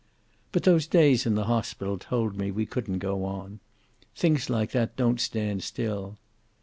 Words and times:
"But 0.51 0.63
those 0.63 0.87
days 0.87 1.27
in 1.27 1.35
the 1.35 1.43
hospital 1.43 1.99
told 1.99 2.35
me 2.35 2.49
we 2.49 2.65
couldn't 2.65 2.97
go 2.97 3.23
on. 3.23 3.59
Things 4.15 4.49
like 4.49 4.71
that 4.71 4.95
don't 4.95 5.21
stand 5.21 5.61
still. 5.61 6.17